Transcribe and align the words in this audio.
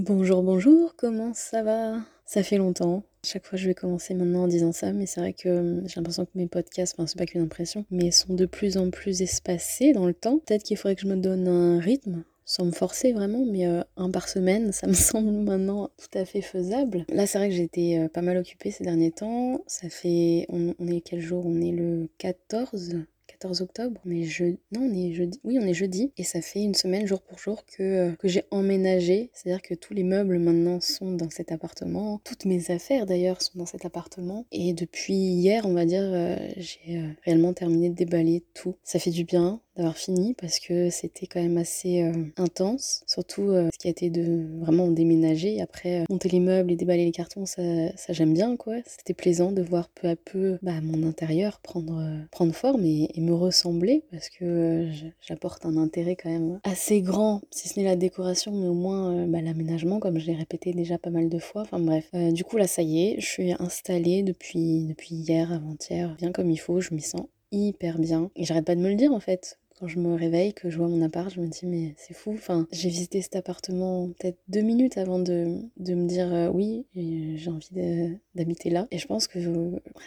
Bonjour, 0.00 0.44
bonjour, 0.44 0.94
comment 0.94 1.34
ça 1.34 1.64
va? 1.64 1.96
Ça 2.24 2.44
fait 2.44 2.56
longtemps. 2.56 3.02
Chaque 3.24 3.44
fois, 3.44 3.58
je 3.58 3.66
vais 3.66 3.74
commencer 3.74 4.14
maintenant 4.14 4.44
en 4.44 4.46
disant 4.46 4.70
ça, 4.70 4.92
mais 4.92 5.06
c'est 5.06 5.18
vrai 5.18 5.32
que 5.32 5.48
hum, 5.48 5.88
j'ai 5.88 5.96
l'impression 5.96 6.24
que 6.24 6.30
mes 6.36 6.46
podcasts, 6.46 6.94
enfin, 6.96 7.08
c'est 7.08 7.18
pas 7.18 7.26
qu'une 7.26 7.40
impression, 7.40 7.84
mais 7.90 8.12
sont 8.12 8.32
de 8.34 8.46
plus 8.46 8.76
en 8.76 8.90
plus 8.90 9.22
espacés 9.22 9.92
dans 9.92 10.06
le 10.06 10.14
temps. 10.14 10.38
Peut-être 10.38 10.62
qu'il 10.62 10.76
faudrait 10.76 10.94
que 10.94 11.00
je 11.02 11.08
me 11.08 11.16
donne 11.16 11.48
un 11.48 11.80
rythme, 11.80 12.22
sans 12.44 12.66
me 12.66 12.70
forcer 12.70 13.12
vraiment, 13.12 13.44
mais 13.44 13.66
euh, 13.66 13.82
un 13.96 14.12
par 14.12 14.28
semaine, 14.28 14.70
ça 14.72 14.86
me 14.86 14.92
semble 14.92 15.32
maintenant 15.32 15.90
tout 15.98 16.16
à 16.16 16.24
fait 16.24 16.42
faisable. 16.42 17.04
Là, 17.08 17.26
c'est 17.26 17.38
vrai 17.38 17.48
que 17.48 17.56
j'ai 17.56 17.64
été 17.64 17.98
euh, 17.98 18.06
pas 18.08 18.22
mal 18.22 18.36
occupée 18.36 18.70
ces 18.70 18.84
derniers 18.84 19.10
temps. 19.10 19.64
Ça 19.66 19.88
fait. 19.88 20.46
On, 20.48 20.76
on 20.78 20.86
est 20.86 21.00
quel 21.00 21.18
jour? 21.18 21.44
On 21.44 21.60
est 21.60 21.72
le 21.72 22.08
14 22.18 22.98
14 23.28 23.62
octobre, 23.62 24.00
mais 24.04 24.24
je... 24.24 24.44
non, 24.72 24.82
on 24.82 24.92
est 24.92 25.12
jeudi. 25.12 25.40
Oui, 25.44 25.58
on 25.60 25.66
est 25.66 25.74
jeudi. 25.74 26.12
Et 26.16 26.24
ça 26.24 26.40
fait 26.40 26.62
une 26.62 26.74
semaine, 26.74 27.06
jour 27.06 27.22
pour 27.22 27.38
jour, 27.38 27.64
que, 27.66 27.82
euh, 27.82 28.12
que 28.16 28.26
j'ai 28.26 28.44
emménagé. 28.50 29.30
C'est-à-dire 29.32 29.62
que 29.62 29.74
tous 29.74 29.94
les 29.94 30.02
meubles 30.02 30.38
maintenant 30.38 30.80
sont 30.80 31.12
dans 31.12 31.30
cet 31.30 31.52
appartement. 31.52 32.20
Toutes 32.24 32.46
mes 32.46 32.70
affaires 32.70 33.06
d'ailleurs 33.06 33.40
sont 33.40 33.58
dans 33.58 33.66
cet 33.66 33.84
appartement. 33.84 34.46
Et 34.50 34.72
depuis 34.72 35.14
hier, 35.14 35.66
on 35.66 35.74
va 35.74 35.84
dire, 35.84 36.02
euh, 36.02 36.36
j'ai 36.56 36.98
euh, 36.98 37.08
réellement 37.24 37.52
terminé 37.52 37.90
de 37.90 37.94
déballer 37.94 38.44
tout. 38.54 38.74
Ça 38.82 38.98
fait 38.98 39.10
du 39.10 39.24
bien 39.24 39.60
d'avoir 39.78 39.96
fini 39.96 40.34
parce 40.34 40.58
que 40.58 40.90
c'était 40.90 41.26
quand 41.26 41.40
même 41.40 41.56
assez 41.56 42.02
euh, 42.02 42.12
intense. 42.36 43.02
Surtout 43.06 43.50
euh, 43.50 43.68
ce 43.72 43.78
qui 43.78 43.86
a 43.86 43.90
été 43.90 44.10
de 44.10 44.46
vraiment 44.60 44.88
déménager. 44.88 45.62
Après, 45.62 46.00
euh, 46.00 46.04
monter 46.10 46.28
les 46.28 46.40
meubles 46.40 46.72
et 46.72 46.76
déballer 46.76 47.04
les 47.04 47.12
cartons, 47.12 47.46
ça, 47.46 47.62
j'aime 48.10 48.34
bien 48.34 48.56
quoi. 48.56 48.74
C'était 48.84 49.14
plaisant 49.14 49.52
de 49.52 49.62
voir 49.62 49.88
peu 49.88 50.08
à 50.08 50.16
peu 50.16 50.58
bah, 50.62 50.80
mon 50.82 51.06
intérieur 51.06 51.60
prendre, 51.60 52.02
prendre 52.30 52.52
forme 52.52 52.84
et, 52.84 53.08
et, 53.14 53.20
me 53.20 53.32
ressembler 53.32 54.04
parce 54.10 54.28
que 54.30 54.88
j'apporte 55.20 55.64
un 55.64 55.76
intérêt 55.76 56.16
quand 56.16 56.30
même 56.30 56.60
assez 56.64 57.00
grand, 57.00 57.42
si 57.50 57.68
ce 57.68 57.78
n'est 57.78 57.84
la 57.84 57.96
décoration, 57.96 58.52
mais 58.52 58.66
au 58.66 58.74
moins 58.74 59.26
bah, 59.26 59.40
l'aménagement, 59.40 60.00
comme 60.00 60.18
je 60.18 60.26
l'ai 60.26 60.34
répété 60.34 60.72
déjà 60.72 60.98
pas 60.98 61.10
mal 61.10 61.28
de 61.28 61.38
fois. 61.38 61.62
Enfin 61.62 61.78
bref, 61.78 62.10
du 62.32 62.42
coup 62.42 62.56
là, 62.56 62.66
ça 62.66 62.82
y 62.82 63.06
est, 63.06 63.20
je 63.20 63.26
suis 63.26 63.52
installée 63.58 64.22
depuis, 64.22 64.86
depuis 64.88 65.14
hier, 65.14 65.52
avant-hier, 65.52 66.16
bien 66.16 66.32
comme 66.32 66.50
il 66.50 66.56
faut, 66.56 66.80
je 66.80 66.94
m'y 66.94 67.02
sens 67.02 67.22
hyper 67.52 67.98
bien. 67.98 68.30
Et 68.36 68.44
j'arrête 68.44 68.64
pas 68.64 68.74
de 68.74 68.80
me 68.80 68.88
le 68.88 68.94
dire 68.94 69.12
en 69.12 69.20
fait 69.20 69.58
quand 69.78 69.88
je 69.88 69.98
me 69.98 70.14
réveille, 70.14 70.54
que 70.54 70.70
je 70.70 70.78
vois 70.78 70.88
mon 70.88 71.02
appart, 71.02 71.30
je 71.30 71.40
me 71.40 71.46
dis 71.46 71.66
mais 71.66 71.94
c'est 71.96 72.14
fou. 72.14 72.36
J'ai 72.72 72.88
visité 72.88 73.22
cet 73.22 73.36
appartement 73.36 74.08
peut-être 74.18 74.38
deux 74.48 74.60
minutes 74.60 74.98
avant 74.98 75.18
de, 75.18 75.58
de 75.76 75.94
me 75.94 76.06
dire 76.06 76.32
euh, 76.32 76.48
oui, 76.48 76.86
j'ai 76.94 77.50
envie 77.50 78.18
d'habiter 78.34 78.70
là. 78.70 78.86
Et 78.90 78.98
je 78.98 79.06
pense 79.06 79.26
que 79.26 79.38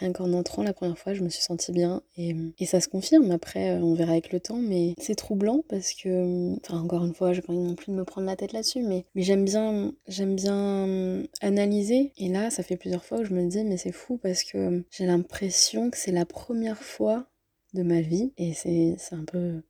rien 0.00 0.12
qu'en 0.12 0.32
entrant 0.32 0.62
la 0.62 0.72
première 0.72 0.98
fois, 0.98 1.14
je 1.14 1.22
me 1.22 1.28
suis 1.28 1.42
sentie 1.42 1.72
bien. 1.72 2.02
Et, 2.16 2.34
et 2.58 2.66
ça 2.66 2.80
se 2.80 2.88
confirme. 2.88 3.30
Après, 3.30 3.70
euh, 3.70 3.82
on 3.82 3.94
verra 3.94 4.12
avec 4.12 4.32
le 4.32 4.40
temps, 4.40 4.58
mais 4.58 4.94
c'est 4.98 5.14
troublant 5.14 5.62
parce 5.68 5.94
que, 5.94 6.54
enfin 6.64 6.80
encore 6.80 7.04
une 7.04 7.14
fois, 7.14 7.32
j'ai 7.32 7.42
pas 7.42 7.52
envie 7.52 7.62
non 7.62 7.74
plus 7.74 7.92
de 7.92 7.96
me 7.96 8.04
prendre 8.04 8.26
la 8.26 8.36
tête 8.36 8.52
là-dessus, 8.52 8.82
mais, 8.82 9.04
mais 9.14 9.22
j'aime 9.22 9.44
bien, 9.44 9.92
j'aime 10.08 10.34
bien 10.34 10.88
euh, 10.88 11.24
analyser. 11.40 12.12
Et 12.18 12.28
là, 12.28 12.50
ça 12.50 12.62
fait 12.62 12.76
plusieurs 12.76 13.04
fois 13.04 13.18
que 13.18 13.24
je 13.24 13.34
me 13.34 13.46
dis 13.48 13.64
mais 13.64 13.76
c'est 13.76 13.92
fou 13.92 14.18
parce 14.18 14.44
que 14.44 14.84
j'ai 14.90 15.06
l'impression 15.06 15.90
que 15.90 15.96
c'est 15.96 16.12
la 16.12 16.26
première 16.26 16.82
fois 16.82 17.26
de 17.74 17.82
ma 17.82 18.00
vie 18.00 18.32
et 18.36 18.54
c'est 18.54 18.96
un 19.12 19.24
peu 19.24 19.62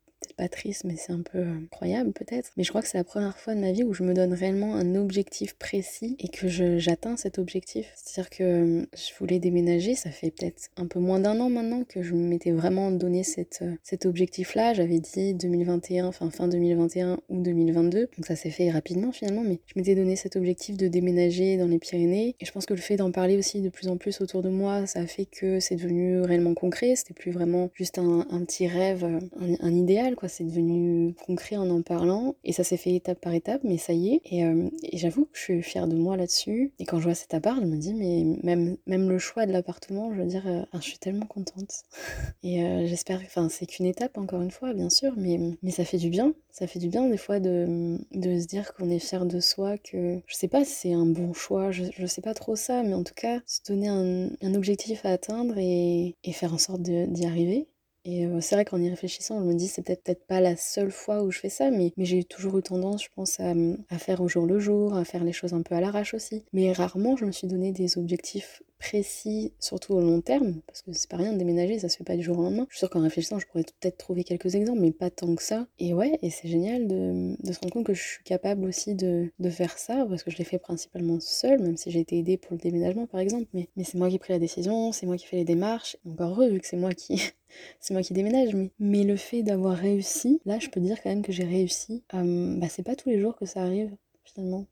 pas 0.43 0.49
triste, 0.49 0.83
mais 0.83 0.97
c'est 0.97 1.13
un 1.13 1.23
peu 1.23 1.39
incroyable 1.39 2.13
peut-être. 2.13 2.51
Mais 2.57 2.65
je 2.65 2.71
crois 2.71 2.83
que 2.83 2.89
c'est 2.89 2.99
la 2.99 3.05
première 3.05 3.39
fois 3.39 3.55
de 3.55 3.61
ma 3.61 3.71
vie 3.71 3.85
où 3.85 3.95
je 3.95 4.03
me 4.03 4.13
donne 4.13 4.35
réellement 4.35 4.75
un 4.75 4.97
objectif 4.97 5.55
précis 5.55 6.17
et 6.19 6.27
que 6.27 6.49
j'atteins 6.49 7.17
cet 7.17 7.39
objectif. 7.39 7.93
C'est-à-dire 7.95 8.31
que 8.31 8.43
euh, 8.43 8.87
je 8.93 9.17
voulais 9.21 9.39
déménager, 9.39 9.95
ça 9.95 10.11
fait 10.11 10.33
peut-être 10.33 10.71
un 10.77 10.87
peu 10.87 10.99
moins 10.99 11.21
d'un 11.21 11.39
an 11.39 11.49
maintenant 11.49 11.85
que 11.85 12.03
je 12.03 12.15
m'étais 12.15 12.51
vraiment 12.51 12.91
donné 12.91 13.23
cette, 13.23 13.61
euh, 13.63 13.77
cet 13.85 14.05
objectif-là. 14.05 14.75
J'avais 14.75 14.99
dit 14.99 15.33
2021, 15.35 16.07
enfin 16.07 16.29
fin 16.31 16.49
2021 16.49 17.21
ou 17.29 17.41
2022, 17.41 18.09
donc 18.17 18.27
ça 18.27 18.35
s'est 18.35 18.51
fait 18.51 18.69
rapidement 18.73 19.13
finalement, 19.13 19.43
mais 19.45 19.61
je 19.67 19.75
m'étais 19.77 19.95
donné 19.95 20.17
cet 20.17 20.35
objectif 20.35 20.77
de 20.77 20.89
déménager 20.89 21.57
dans 21.57 21.69
les 21.69 21.79
Pyrénées. 21.79 22.35
Et 22.41 22.45
je 22.45 22.51
pense 22.51 22.67
que 22.67 22.75
le 22.75 22.81
fait 22.81 22.97
d'en 22.97 23.13
parler 23.13 23.37
aussi 23.37 23.61
de 23.61 23.69
plus 23.69 23.87
en 23.87 23.97
plus 23.97 24.21
autour 24.21 24.43
de 24.43 24.49
moi, 24.49 24.87
ça 24.87 24.99
a 24.99 25.07
fait 25.07 25.27
que 25.27 25.61
c'est 25.61 25.77
devenu 25.77 26.21
réellement 26.21 26.55
concret. 26.55 26.97
C'était 26.97 27.15
plus 27.15 27.31
vraiment 27.31 27.71
juste 27.75 27.99
un, 27.99 28.25
petit 28.45 28.67
rêve, 28.67 29.07
un 29.39 29.73
idéal 29.73 30.17
quoi. 30.17 30.29
C'est 30.33 30.45
devenu 30.45 31.15
concret 31.27 31.57
en 31.57 31.69
en 31.69 31.83
parlant. 31.83 32.37
Et 32.43 32.53
ça 32.53 32.65
s'est 32.65 32.79
fait 32.79 32.95
étape 32.95 33.21
par 33.21 33.35
étape, 33.35 33.61
mais 33.65 33.77
ça 33.77 33.93
y 33.93 34.15
est. 34.15 34.21
Et, 34.25 34.45
euh, 34.45 34.71
et 34.83 34.97
j'avoue 34.97 35.27
que 35.27 35.37
je 35.37 35.41
suis 35.43 35.63
fière 35.63 35.87
de 35.87 35.95
moi 35.95 36.17
là-dessus. 36.17 36.73
Et 36.79 36.87
quand 36.87 36.99
je 36.99 37.05
vois 37.05 37.15
cet 37.15 37.35
appart, 37.35 37.61
je 37.61 37.67
me 37.67 37.77
dis, 37.77 37.93
mais 37.93 38.25
même, 38.43 38.79
même 38.87 39.11
le 39.11 39.19
choix 39.19 39.45
de 39.45 39.53
l'appartement, 39.53 40.11
je 40.15 40.23
veux 40.23 40.27
dire, 40.27 40.47
euh, 40.47 40.63
je 40.75 40.81
suis 40.81 40.99
tellement 40.99 41.27
contente. 41.27 41.83
et 42.43 42.65
euh, 42.65 42.87
j'espère, 42.87 43.21
enfin, 43.23 43.51
c'est 43.51 43.67
qu'une 43.67 43.85
étape, 43.85 44.17
encore 44.17 44.41
une 44.41 44.51
fois, 44.51 44.73
bien 44.73 44.89
sûr, 44.89 45.13
mais, 45.19 45.39
mais 45.63 45.71
ça 45.71 45.85
fait 45.85 45.99
du 45.99 46.09
bien. 46.09 46.33
Ça 46.51 46.67
fait 46.67 46.79
du 46.79 46.89
bien, 46.89 47.09
des 47.09 47.19
fois, 47.19 47.39
de, 47.39 47.99
de 48.13 48.41
se 48.41 48.47
dire 48.47 48.73
qu'on 48.75 48.89
est 48.89 48.99
fier 48.99 49.27
de 49.27 49.39
soi, 49.41 49.77
que 49.77 50.19
je 50.27 50.35
sais 50.35 50.49
pas 50.49 50.65
si 50.65 50.73
c'est 50.73 50.93
un 50.93 51.07
bon 51.07 51.35
choix, 51.35 51.71
je, 51.71 51.85
je 51.95 52.07
sais 52.07 52.23
pas 52.23 52.35
trop 52.35 52.57
ça, 52.57 52.83
mais 52.83 52.95
en 52.95 53.05
tout 53.05 53.15
cas, 53.15 53.41
se 53.47 53.61
donner 53.67 53.89
un, 53.89 54.31
un 54.41 54.55
objectif 54.55 55.05
à 55.05 55.11
atteindre 55.11 55.55
et, 55.59 56.17
et 56.25 56.33
faire 56.33 56.55
en 56.55 56.59
sorte 56.59 56.83
d'y 56.83 57.27
arriver. 57.27 57.69
Et 58.05 58.27
euh, 58.27 58.41
c'est 58.41 58.57
vrai 58.57 58.65
qu'en 58.65 58.81
y 58.81 58.89
réfléchissant, 58.91 59.41
je 59.41 59.45
me 59.45 59.55
dis 59.55 59.69
c'est 59.69 59.83
peut-être 59.83 60.03
peut-être 60.03 60.27
pas 60.27 60.41
la 60.41 60.57
seule 60.57 60.91
fois 60.91 61.23
où 61.23 61.31
je 61.31 61.39
fais 61.39 61.49
ça, 61.49 61.71
mais, 61.71 61.93
mais 61.97 62.05
j'ai 62.05 62.25
toujours 62.25 62.59
eu 62.59 62.63
tendance, 62.63 63.05
je 63.05 63.09
pense, 63.15 63.39
à, 63.39 63.53
à, 63.91 63.99
faire 63.99 64.21
au 64.21 64.29
jour 64.29 64.45
le 64.45 64.59
jour, 64.59 64.97
à 64.97 65.05
faire 65.05 65.23
les 65.23 65.33
choses 65.33 65.55
un 65.55 65.63
peu 65.63 65.77
à 65.77 65.81
l'arrache 65.81 66.15
aussi. 66.15 66.45
Mais 66.53 66.73
rarement, 66.73 67.17
je 67.17 67.25
me 67.25 67.33
suis 67.33 67.47
donné 67.47 67.71
des 67.71 67.99
objectifs 67.99 68.63
précis, 68.83 69.53
surtout 69.61 69.95
au 69.95 70.01
long 70.01 70.21
terme, 70.21 70.61
parce 70.67 70.83
que 70.83 70.93
c'est 70.93 71.09
pas 71.09 71.17
rien 71.17 71.33
de 71.33 71.39
déménager, 71.39 71.79
ça 71.79 71.89
se 71.89 71.97
fait 71.97 72.05
pas 72.05 72.17
du 72.17 72.23
jour 72.23 72.37
au 72.39 72.43
lendemain. 72.43 72.67
Je 72.69 72.75
suis 72.75 72.81
sûre 72.81 72.91
qu'en 72.91 73.01
réfléchissant, 73.01 73.39
je 73.39 73.47
pourrais 73.47 73.63
peut-être 73.63 73.97
trouver 73.97 74.25
quelques 74.25 74.57
exemples, 74.57 74.81
mais 74.81 74.91
pas 74.91 75.09
tant 75.09 75.33
que 75.37 75.43
ça. 75.43 75.69
Et 75.79 75.95
ouais, 75.95 76.19
et 76.21 76.31
c'est 76.31 76.49
génial 76.49 76.89
de, 76.89 77.37
de, 77.41 77.53
se 77.53 77.61
rendre 77.61 77.73
compte 77.73 77.87
que 77.87 77.95
je 77.95 78.03
suis 78.03 78.25
capable 78.25 78.65
aussi 78.65 78.97
de, 78.97 79.31
de 79.39 79.51
faire 79.51 79.79
ça, 79.79 80.05
parce 80.09 80.25
que 80.25 80.33
je 80.33 80.37
l'ai 80.37 80.45
fait 80.45 80.59
principalement 80.59 81.21
seule, 81.21 81.61
même 81.61 81.77
si 81.77 81.93
j'ai 81.93 82.01
été 82.01 82.19
aidée 82.19 82.37
pour 82.37 82.53
le 82.55 82.59
déménagement 82.59 83.07
par 83.07 83.21
exemple. 83.21 83.47
Mais, 83.55 83.69
mais 83.77 83.85
c'est 83.85 83.99
moi 83.99 84.09
qui 84.09 84.17
ai 84.17 84.19
pris 84.19 84.33
la 84.33 84.41
décision, 84.41 84.91
c'est 84.91 85.07
moi 85.07 85.17
qui 85.17 85.27
fais 85.27 85.37
les 85.37 85.45
démarches. 85.45 85.97
Encore 86.05 86.31
heureux, 86.31 86.49
vu 86.49 86.61
que 86.61 86.67
c'est 86.67 86.77
moi 86.77 86.93
qui 86.93 87.23
c'est 87.81 87.95
moi 87.95 88.03
qui 88.03 88.15
déménage, 88.15 88.53
mais, 88.55 88.71
mais 88.81 89.05
le 89.05 89.17
fait 89.17 89.45
d'avoir 89.45 89.77
réussi, 89.77 90.41
là 90.45 90.59
je 90.59 90.69
peux 90.69 90.81
dire 90.81 91.01
quand 91.03 91.11
même 91.11 91.23
que 91.23 91.33
j'ai 91.33 91.45
réussi. 91.45 92.03
Euh, 92.15 92.59
bah, 92.59 92.67
c'est 92.69 92.83
pas 92.83 92.97
tous 92.97 93.11
les 93.11 93.21
jours 93.21 93.37
que 93.37 93.47
ça 93.47 93.63
arrive 93.63 93.95
finalement. 94.25 94.67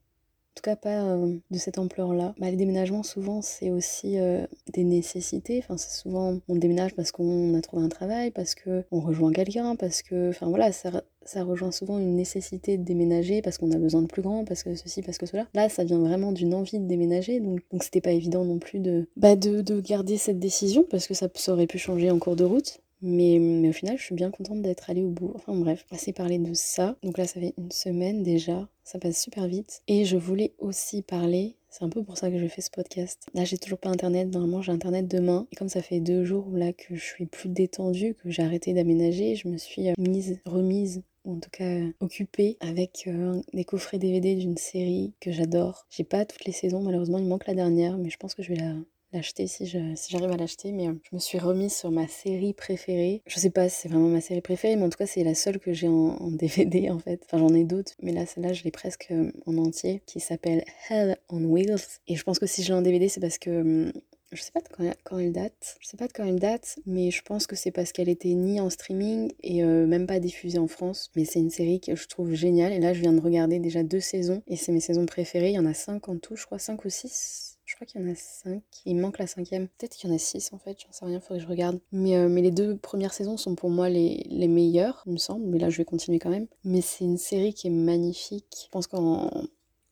En 0.51 0.55
tout 0.57 0.63
cas, 0.63 0.75
pas 0.75 1.05
euh, 1.05 1.37
de 1.49 1.57
cette 1.57 1.77
ampleur-là. 1.77 2.35
Bah, 2.37 2.51
les 2.51 2.57
déménagements, 2.57 3.03
souvent, 3.03 3.41
c'est 3.41 3.71
aussi 3.71 4.19
euh, 4.19 4.45
des 4.73 4.83
nécessités. 4.83 5.59
Enfin, 5.59 5.77
c'est 5.77 5.97
souvent, 5.97 6.39
on 6.49 6.55
déménage 6.55 6.93
parce 6.93 7.13
qu'on 7.13 7.55
a 7.55 7.61
trouvé 7.61 7.83
un 7.83 7.89
travail, 7.89 8.31
parce 8.31 8.53
qu'on 8.55 8.99
rejoint 8.99 9.31
quelqu'un, 9.31 9.77
parce 9.77 10.01
que, 10.01 10.29
enfin 10.29 10.49
voilà, 10.49 10.73
ça, 10.73 10.91
rejoint 11.43 11.71
souvent 11.71 11.99
une 11.99 12.15
nécessité 12.17 12.77
de 12.77 12.83
déménager 12.83 13.41
parce 13.41 13.57
qu'on 13.57 13.71
a 13.71 13.77
besoin 13.77 14.01
de 14.01 14.07
plus 14.07 14.21
grand, 14.21 14.43
parce 14.43 14.63
que 14.63 14.75
ceci, 14.75 15.01
parce 15.01 15.17
que 15.17 15.25
cela. 15.25 15.47
Là, 15.53 15.69
ça 15.69 15.85
vient 15.85 15.99
vraiment 15.99 16.33
d'une 16.33 16.53
envie 16.53 16.79
de 16.79 16.85
déménager, 16.85 17.39
donc 17.39 17.61
c'était 17.79 18.01
pas 18.01 18.11
évident 18.11 18.43
non 18.43 18.59
plus 18.59 18.79
de, 18.79 19.07
bah, 19.15 19.37
de, 19.37 19.61
de 19.61 19.79
garder 19.79 20.17
cette 20.17 20.39
décision 20.39 20.85
parce 20.89 21.07
que 21.07 21.13
ça 21.13 21.29
aurait 21.47 21.67
pu 21.67 21.77
changer 21.77 22.11
en 22.11 22.19
cours 22.19 22.35
de 22.35 22.43
route. 22.43 22.81
Mais, 23.01 23.39
mais, 23.39 23.69
au 23.69 23.73
final, 23.73 23.97
je 23.97 24.03
suis 24.03 24.15
bien 24.15 24.31
contente 24.31 24.61
d'être 24.61 24.89
allée 24.89 25.03
au 25.03 25.09
bout. 25.09 25.31
Enfin 25.35 25.55
bref, 25.55 25.85
assez 25.91 26.13
parler 26.13 26.37
de 26.37 26.53
ça. 26.53 26.95
Donc 27.03 27.17
là, 27.17 27.25
ça 27.25 27.39
fait 27.39 27.53
une 27.57 27.71
semaine 27.71 28.23
déjà. 28.23 28.67
Ça 28.83 28.99
passe 28.99 29.21
super 29.21 29.47
vite. 29.47 29.81
Et 29.87 30.05
je 30.05 30.17
voulais 30.17 30.53
aussi 30.59 31.01
parler, 31.01 31.55
c'est 31.69 31.83
un 31.83 31.89
peu 31.89 32.03
pour 32.03 32.17
ça 32.17 32.29
que 32.29 32.37
je 32.37 32.47
fais 32.47 32.61
ce 32.61 32.69
podcast. 32.69 33.27
Là, 33.33 33.45
j'ai 33.45 33.57
toujours 33.57 33.79
pas 33.79 33.89
internet. 33.89 34.27
Normalement, 34.31 34.61
j'ai 34.61 34.71
internet 34.71 35.07
demain. 35.07 35.47
Et 35.51 35.55
comme 35.55 35.69
ça 35.69 35.81
fait 35.81 35.99
deux 35.99 36.25
jours 36.25 36.49
là 36.51 36.73
que 36.73 36.95
je 36.95 37.03
suis 37.03 37.25
plus 37.25 37.49
détendue, 37.49 38.15
que 38.15 38.29
j'ai 38.29 38.43
arrêté 38.43 38.73
d'aménager, 38.73 39.35
je 39.35 39.47
me 39.47 39.57
suis 39.57 39.89
euh, 39.89 39.93
mise, 39.97 40.39
remise 40.45 41.01
ou 41.23 41.33
en 41.33 41.39
tout 41.39 41.49
cas 41.49 41.63
euh, 41.63 41.91
occupée 41.99 42.57
avec 42.59 43.03
euh, 43.07 43.41
des 43.53 43.63
coffrets 43.63 43.99
DVD 43.99 44.35
d'une 44.35 44.57
série 44.57 45.13
que 45.19 45.31
j'adore. 45.31 45.85
J'ai 45.89 46.03
pas 46.03 46.25
toutes 46.25 46.45
les 46.45 46.51
saisons, 46.51 46.81
malheureusement, 46.81 47.19
il 47.19 47.27
manque 47.27 47.47
la 47.47 47.53
dernière, 47.53 47.97
mais 47.97 48.09
je 48.09 48.17
pense 48.17 48.35
que 48.35 48.43
je 48.43 48.49
vais 48.49 48.59
la, 48.59 48.73
l'acheter 49.13 49.47
si 49.47 49.65
j'arrive 49.65 49.95
si 49.95 50.15
à 50.15 50.37
l'acheter, 50.37 50.71
mais 50.71 50.87
euh, 50.87 50.93
je 51.03 51.15
me 51.15 51.19
suis 51.19 51.37
remise 51.37 51.73
sur 51.73 51.91
ma 51.91 52.07
série 52.07 52.53
préférée. 52.53 53.21
Je 53.27 53.39
sais 53.39 53.49
pas 53.49 53.69
si 53.69 53.81
c'est 53.81 53.89
vraiment 53.89 54.09
ma 54.09 54.21
série 54.21 54.41
préférée, 54.41 54.75
mais 54.75 54.83
en 54.83 54.89
tout 54.89 54.97
cas 54.97 55.05
c'est 55.05 55.23
la 55.23 55.35
seule 55.35 55.59
que 55.59 55.73
j'ai 55.73 55.87
en, 55.87 56.31
DVD 56.31 56.89
en 56.91 56.99
fait. 56.99 57.21
Enfin 57.25 57.37
j'en 57.37 57.53
ai 57.53 57.63
d'autres, 57.63 57.93
mais 58.01 58.11
là 58.11 58.25
celle-là 58.25 58.53
je 58.53 58.63
l'ai 58.63 58.71
presque 58.71 59.07
euh, 59.11 59.31
en 59.45 59.57
entier, 59.57 60.01
qui 60.05 60.19
s'appelle 60.19 60.63
Hell 60.89 61.17
on 61.29 61.43
Wheels. 61.43 61.99
Et 62.07 62.15
je 62.15 62.23
pense 62.23 62.39
que 62.39 62.45
si 62.45 62.63
je 62.63 62.69
l'ai 62.69 62.73
en 62.75 62.81
DVD 62.81 63.09
c'est 63.09 63.21
parce 63.21 63.37
que 63.37 63.61
hum, 63.61 63.91
je 64.31 64.41
sais 64.41 64.51
pas 64.51 64.61
de 64.61 64.67
quand, 64.69 64.89
quand, 65.03 65.19
elle 65.19 65.33
date, 65.33 65.77
je 65.81 65.87
sais 65.87 65.97
pas 65.97 66.07
de 66.07 66.13
quand 66.13 66.23
elle 66.23 66.39
date, 66.39 66.79
mais 66.85 67.11
je 67.11 67.21
pense 67.21 67.47
que 67.47 67.55
c'est 67.57 67.71
parce 67.71 67.91
qu'elle 67.91 68.07
était 68.07 68.33
ni 68.33 68.61
en 68.61 68.69
streaming 68.69 69.31
et 69.41 69.61
euh, 69.63 69.85
même 69.85 70.07
pas 70.07 70.19
diffusée 70.19 70.57
en 70.57 70.67
France. 70.67 71.11
Mais 71.15 71.25
c'est 71.25 71.39
une 71.39 71.49
série 71.49 71.81
que 71.81 71.95
je 71.95 72.07
trouve 72.07 72.33
géniale. 72.33 72.71
Et 72.71 72.79
là, 72.79 72.93
je 72.93 73.01
viens 73.01 73.11
de 73.11 73.19
regarder 73.19 73.59
déjà 73.59 73.83
deux 73.83 73.99
saisons 73.99 74.41
et 74.47 74.55
c'est 74.55 74.71
mes 74.71 74.79
saisons 74.79 75.05
préférées. 75.05 75.49
Il 75.49 75.55
y 75.55 75.59
en 75.59 75.65
a 75.65 75.73
cinq 75.73 76.07
en 76.07 76.17
tout, 76.17 76.37
je 76.37 76.45
crois, 76.45 76.59
cinq 76.59 76.85
ou 76.85 76.89
six. 76.89 77.57
Crois 77.81 77.87
qu'il 77.87 78.01
y 78.01 78.07
en 78.07 78.11
a 78.11 78.15
5. 78.15 78.61
Il 78.85 78.97
manque 78.97 79.17
la 79.17 79.25
cinquième. 79.25 79.67
Peut-être 79.67 79.95
qu'il 79.95 80.07
y 80.07 80.13
en 80.13 80.15
a 80.15 80.19
6 80.19 80.53
en 80.53 80.59
fait, 80.59 80.77
j'en 80.79 80.91
sais 80.91 81.03
rien, 81.03 81.19
faudrait 81.19 81.39
que 81.39 81.45
je 81.45 81.49
regarde. 81.49 81.79
Mais, 81.91 82.15
euh, 82.15 82.29
mais 82.29 82.43
les 82.43 82.51
deux 82.51 82.77
premières 82.77 83.11
saisons 83.11 83.37
sont 83.37 83.55
pour 83.55 83.71
moi 83.71 83.89
les, 83.89 84.23
les 84.29 84.47
meilleures, 84.47 85.01
il 85.07 85.13
me 85.13 85.17
semble. 85.17 85.47
Mais 85.47 85.57
là, 85.57 85.71
je 85.71 85.77
vais 85.77 85.85
continuer 85.85 86.19
quand 86.19 86.29
même. 86.29 86.45
Mais 86.63 86.81
c'est 86.81 87.05
une 87.05 87.17
série 87.17 87.55
qui 87.55 87.65
est 87.65 87.71
magnifique. 87.71 88.45
Je 88.65 88.69
pense 88.69 88.85
qu'en. 88.85 89.31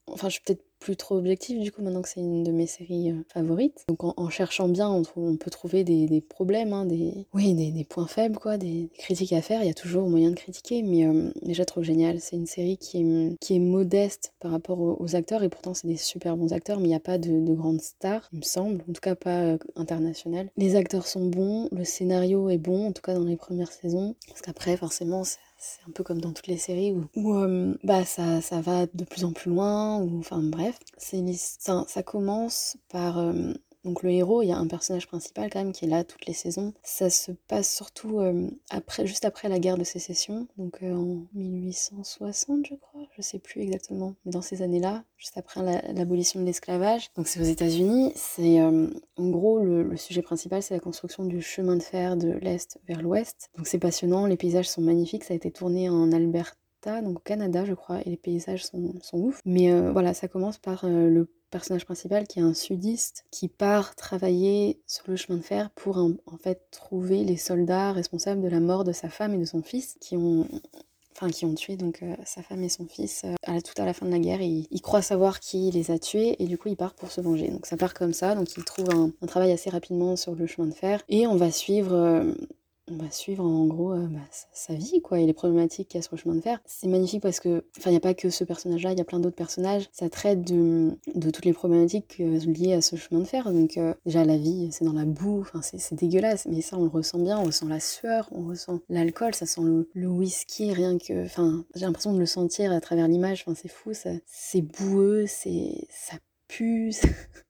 Enfin, 0.06 0.30
je 0.30 0.33
suis 0.33 0.44
peut-être 0.45 0.63
plus 0.80 0.96
trop 0.96 1.16
objectif 1.16 1.60
du 1.60 1.72
coup 1.72 1.81
maintenant 1.81 2.02
que 2.02 2.10
c'est 2.10 2.20
une 2.20 2.44
de 2.44 2.52
mes 2.52 2.68
séries 2.68 3.12
euh, 3.12 3.24
favorites. 3.34 3.86
Donc 3.88 4.04
en, 4.04 4.30
cherchant 4.30 4.70
bien, 4.70 4.90
on, 4.90 5.36
peut 5.36 5.52
trouver 5.52 5.84
des, 5.84 6.22
problèmes, 6.22 6.74
hein, 6.74 6.86
des, 6.86 7.26
oui, 7.34 7.54
des, 7.54 7.84
points 7.84 8.08
faibles, 8.08 8.38
quoi, 8.38 8.58
des, 8.58 8.90
critiques 8.98 9.34
à 9.34 9.42
faire. 9.42 9.62
Il 9.62 9.68
y 9.68 9.72
a 9.72 9.74
toujours 9.74 10.10
moyen 10.10 10.30
de 10.31 10.36
critiquer, 10.36 10.81
mais 10.84 11.06
euh, 11.06 11.31
trop 11.66 11.84
génial. 11.84 12.20
C'est 12.20 12.36
une 12.36 12.46
série 12.46 12.78
qui 12.78 13.02
est, 13.02 13.38
qui 13.40 13.56
est 13.56 13.60
modeste 13.60 14.34
par 14.40 14.52
rapport 14.52 14.80
aux, 14.80 15.16
acteurs 15.16 15.44
et 15.44 15.50
pourtant 15.50 15.74
c'est 15.74 15.88
des 15.88 15.98
super 15.98 16.38
bons 16.38 16.54
acteurs, 16.54 16.80
mais 16.80 16.86
il 16.86 16.90
n'y 16.90 16.96
a 16.96 17.00
pas 17.00 17.18
de, 17.18 17.54
grandes 17.54 17.82
stars, 17.82 18.30
il 18.32 18.40
me 18.40 18.44
semble, 18.44 18.84
en 18.88 18.94
tout 18.94 19.02
cas 19.02 19.16
pas 19.16 19.42
euh. 19.42 19.58
Les 20.58 20.75
acteurs 20.75 21.08
sont 21.08 21.25
bons, 21.25 21.68
le 21.72 21.84
scénario 21.84 22.50
est 22.50 22.58
bon, 22.58 22.88
en 22.88 22.92
tout 22.92 23.02
cas 23.02 23.16
dans 23.16 23.24
les 23.24 23.36
premières 23.36 23.72
saisons, 23.72 24.16
parce 24.28 24.42
qu'après 24.42 24.78
forcément 24.78 25.24
c'est 25.60 25.82
un 25.88 25.92
peu 25.92 26.04
comme 26.04 26.22
dans 26.22 26.32
toutes 26.34 26.48
les 26.48 26.58
séries 26.58 26.96
où, 27.16 27.34
euh, 27.36 27.76
bah 27.84 28.06
ça, 28.06 28.42
ça 28.42 28.62
va 28.62 28.86
de 28.88 29.04
plus 29.04 29.26
en 29.26 29.34
plus 29.34 29.50
loin, 29.50 30.00
ou 30.02 30.20
enfin 30.20 30.42
bref. 30.42 30.80
Ça, 30.98 31.18
ça 31.88 32.04
commence 32.04 32.78
par 32.90 33.20
euh, 33.20 33.54
donc 33.86 34.04
le 34.04 34.12
héros, 34.12 34.42
il 34.42 34.48
y 34.48 34.52
a 34.52 34.58
un 34.58 34.68
personnage 34.68 35.08
principal 35.08 35.50
quand 35.50 35.60
même 35.60 35.72
qui 35.72 35.86
est 35.86 35.88
là 35.88 36.04
toutes 36.04 36.26
les 36.26 36.34
saisons. 36.34 36.74
Ça 36.84 37.10
se 37.10 37.31
passe 37.31 37.74
surtout 37.74 38.20
euh, 38.20 38.50
après, 38.70 39.08
juste 39.08 39.24
après 39.24 39.48
la 39.48 39.60
guerre 39.60 39.78
de 39.78 39.86
sécession, 39.86 40.48
donc 40.58 40.84
euh, 40.84 40.94
en 40.94 41.26
1860 41.34 42.68
je 42.68 42.76
crois, 42.76 43.08
je 43.16 43.22
sais 43.22 43.40
plus 43.40 43.62
exactement, 43.62 44.16
mais 44.26 44.31
dans 44.31 44.42
ces 44.42 44.62
années-là, 44.62 45.04
juste 45.18 45.38
après 45.38 45.62
l'abolition 45.94 46.42
de 46.42 46.46
l'esclavage. 46.46 47.10
Donc 47.16 47.28
c'est 47.28 47.40
aux 47.40 47.44
États-Unis. 47.44 48.12
C'est 48.16 48.60
euh, 48.62 48.90
en 49.16 49.30
gros 49.30 49.60
le, 49.60 49.96
sujet 49.96 50.22
principal, 50.22 50.62
c'est 50.62 50.74
la 50.74 50.80
construction 50.80 51.24
du 51.24 51.42
chemin 51.42 51.78
de 51.78 51.84
fer 51.84 52.18
de 52.18 52.32
l'est 52.42 52.80
vers 52.88 53.02
l'ouest. 53.02 53.50
Donc 53.58 53.68
c'est 53.68 53.80
passionnant, 53.80 54.25
les 54.25 54.38
paysages 54.38 54.70
sont 54.70 54.82
magnifiques. 54.82 55.24
Ça 55.24 55.34
a 55.34 55.38
été 55.38 55.52
tourné 55.52 55.90
en 55.90 56.12
Alberta, 56.12 57.02
donc 57.02 57.18
au 57.18 57.22
Canada 57.22 57.64
je 57.64 57.74
crois, 57.74 58.02
et 58.02 58.10
les 58.10 58.18
paysages 58.18 58.66
sont, 58.66 58.94
sont 59.02 59.20
ouf. 59.20 59.42
Mais 59.46 59.72
voilà, 59.92 60.14
ça 60.14 60.28
commence 60.28 60.58
par 60.58 60.86
le 60.86 61.30
personnage 61.50 61.86
principal 61.86 62.28
qui 62.28 62.40
est 62.40 62.44
un 62.44 62.54
sudiste 62.54 63.25
qui 63.31 63.48
part 63.48 63.96
travailler 63.96 64.80
sur 64.88 65.10
le 65.10 65.16
chemin 65.16 65.38
de 65.38 65.44
fer 65.44 65.69
pour 65.72 65.98
en, 65.98 66.38
fait 66.42 66.62
trouver 66.72 67.24
les 67.24 67.38
soldats 67.38 67.92
responsables 67.92 68.42
de 68.42 68.48
la 68.48 68.60
mort 68.60 68.84
de 68.84 68.92
sa 68.92 69.10
femme 69.10 69.34
et 69.34 69.38
de 69.38 69.46
son 69.46 69.62
fils 69.62 69.98
qui 70.00 70.16
ont 70.16 70.48
enfin 71.16 71.30
qui 71.30 71.46
ont 71.46 71.54
tué 71.54 71.75
donc 71.75 72.01
euh, 72.01 72.16
sa 72.24 72.42
femme 72.42 72.63
et 72.63 72.69
son 72.69 72.86
fils 72.86 73.24
euh, 73.25 73.34
à 73.44 73.62
tout 73.62 73.74
à 73.78 73.86
la 73.86 73.94
fin 73.94 74.06
de 74.06 74.12
la 74.12 74.19
guerre. 74.19 74.42
Et, 74.42 74.63
il 74.72 74.81
croit 74.81 75.01
savoir 75.01 75.40
qui 75.40 75.69
les 75.72 75.92
a 75.92 76.00
tués 76.00 76.42
et 76.42 76.46
du 76.46 76.57
coup 76.57 76.69
il 76.69 76.78
part 76.78 76.94
pour 76.94 77.12
se 77.12 77.19
venger. 77.19 77.50
Donc 77.50 77.66
ça 77.66 77.78
part 77.78 77.94
comme 77.94 78.13
ça. 78.13 78.36
Donc 78.36 78.56
il 78.56 78.63
trouve 78.63 78.90
un, 78.92 79.12
travail 79.28 79.51
assez 79.51 79.69
rapidement 79.69 80.16
sur 80.16 80.36
le 80.36 80.48
chemin 80.48 80.68
de 80.68 80.74
fer 80.74 81.01
et 81.10 81.28
on 81.28 81.36
va 81.36 81.51
suivre 81.51 81.94
euh, 81.94 82.34
va 82.97 83.12
suivre 83.12 83.44
en 83.44 83.65
gros 83.65 83.94
euh, 83.94 84.07
bah, 84.07 84.19
sa, 84.51 84.74
vie 84.74 85.01
quoi 85.01 85.19
et 85.19 85.25
les 85.25 85.33
problématiques 85.33 85.89
qu'il 85.89 85.97
y 85.97 86.00
a 86.00 86.01
sur 86.01 86.15
le 86.15 86.21
chemin 86.21 86.36
de 86.36 86.41
fer. 86.41 86.59
C'est 86.65 86.88
magnifique 86.88 87.21
parce 87.21 87.39
que, 87.39 87.63
enfin, 87.77 87.89
il 87.89 87.94
n'y 87.94 87.97
a 87.97 88.01
pas 88.01 88.13
que 88.13 88.30
ce 88.30 88.44
personnage-là, 88.44 88.91
il 88.91 88.97
y 88.97 89.01
a 89.01 89.06
plein 89.06 89.19
d'autres 89.19 89.36
personnages. 89.36 89.89
Ça 89.91 90.09
traite 90.09 90.41
de, 90.41 90.97
toutes 91.21 91.45
les 91.45 91.53
problématiques 91.53 92.18
euh, 92.19 92.39
liées 92.39 92.74
à 92.74 92.81
ce 92.81 92.95
chemin 92.95 93.21
de 93.21 93.25
fer. 93.25 93.51
Donc, 93.51 93.77
euh, 93.77 93.94
déjà, 94.06 94.25
la 94.25 94.38
vie, 94.38 94.69
c'est 94.71 94.86
dans 94.86 94.94
la 94.94 95.06
boue, 95.06 95.41
enfin, 95.41 95.62
c'est 95.62 95.95
dégueulasse, 95.95 96.45
mais 96.50 96.62
ça, 96.62 96.77
on 96.77 96.83
le 96.83 96.89
ressent 96.89 97.19
bien. 97.19 97.39
On 97.39 97.44
ressent 97.44 97.68
la 97.68 97.80
sueur, 97.80 98.27
on 98.31 98.47
ressent 98.47 98.80
l'alcool, 98.89 99.36
ça 99.36 99.45
sent 99.45 99.62
le, 99.94 100.07
whisky, 100.07 100.74
rien 100.74 100.97
que. 100.97 101.25
Enfin, 101.25 101.65
j'ai 101.75 101.86
l'impression 101.86 102.13
de 102.13 102.19
le 102.19 102.25
sentir 102.25 102.71
à 102.71 102.81
travers 102.81 103.07
l'image, 103.07 103.45
c'est 103.56 103.68
fou, 103.68 103.91
c'est 104.25 104.62
boueux, 104.62 105.25
c'est 105.27 105.88
ça 105.89 106.18
pue. 106.47 106.94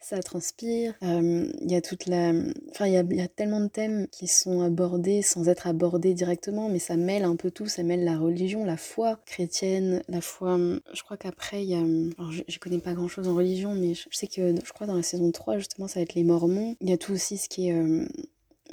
ça 0.00 0.22
transpire. 0.22 0.94
Il 1.02 1.70
y 1.70 1.74
a 1.74 1.80
toute 1.80 2.06
la. 2.06 2.32
Enfin, 2.70 2.86
il 2.86 2.92
y 2.92 3.20
a, 3.20 3.28
tellement 3.28 3.60
de 3.60 3.68
thèmes 3.68 4.06
qui 4.08 4.26
sont 4.26 4.62
abordés 4.62 5.22
sans 5.22 5.48
être 5.48 5.66
abordés 5.66 6.14
directement, 6.14 6.68
mais 6.68 6.78
ça 6.78 6.96
mêle 6.96 7.24
un 7.24 7.36
peu 7.36 7.50
tout. 7.50 7.66
Ça 7.66 7.82
mêle 7.82 8.04
la 8.04 8.18
religion, 8.18 8.64
la 8.64 8.76
foi 8.76 9.18
chrétienne, 9.26 10.02
la 10.08 10.20
foi. 10.20 10.58
Je 10.92 11.02
crois 11.02 11.16
qu'après, 11.16 11.64
il 11.64 11.70
y 11.70 11.74
a. 11.74 11.78
Alors, 12.18 12.32
je, 12.32 12.42
je, 12.46 12.58
connais 12.58 12.78
pas 12.78 12.94
grand 12.94 13.08
chose 13.08 13.28
en 13.28 13.34
religion, 13.34 13.74
mais 13.74 13.94
je, 13.94 14.08
sais 14.12 14.26
que 14.26 14.54
je 14.64 14.72
crois 14.72 14.86
dans 14.86 14.96
la 14.96 15.02
saison 15.02 15.30
3, 15.30 15.58
justement, 15.58 15.88
ça 15.88 16.00
va 16.00 16.02
être 16.02 16.14
les 16.14 16.24
Mormons. 16.24 16.76
Il 16.80 16.88
y 16.88 16.92
a 16.92 16.98
tout 16.98 17.12
aussi 17.12 17.36
ce 17.36 17.48
qui 17.48 17.68
est 17.68 17.74